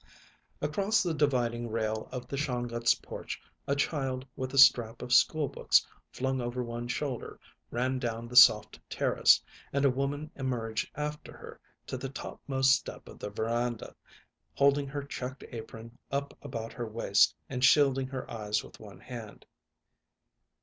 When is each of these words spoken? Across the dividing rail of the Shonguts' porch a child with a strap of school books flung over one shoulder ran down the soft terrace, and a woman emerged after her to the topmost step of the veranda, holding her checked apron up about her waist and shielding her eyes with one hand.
Across 0.63 1.03
the 1.03 1.13
dividing 1.13 1.69
rail 1.69 2.09
of 2.11 2.27
the 2.27 2.35
Shonguts' 2.35 2.95
porch 3.03 3.39
a 3.67 3.75
child 3.75 4.25
with 4.35 4.51
a 4.51 4.57
strap 4.57 5.03
of 5.03 5.13
school 5.13 5.47
books 5.47 5.85
flung 6.11 6.41
over 6.41 6.63
one 6.63 6.87
shoulder 6.87 7.39
ran 7.69 7.99
down 7.99 8.27
the 8.27 8.35
soft 8.35 8.79
terrace, 8.89 9.43
and 9.71 9.85
a 9.85 9.91
woman 9.91 10.31
emerged 10.35 10.89
after 10.95 11.33
her 11.33 11.59
to 11.85 11.97
the 11.97 12.09
topmost 12.09 12.71
step 12.71 13.07
of 13.07 13.19
the 13.19 13.29
veranda, 13.29 13.95
holding 14.55 14.87
her 14.87 15.03
checked 15.03 15.43
apron 15.51 15.95
up 16.11 16.35
about 16.43 16.73
her 16.73 16.87
waist 16.87 17.35
and 17.47 17.63
shielding 17.63 18.07
her 18.07 18.27
eyes 18.27 18.63
with 18.63 18.79
one 18.79 18.99
hand. 19.01 19.45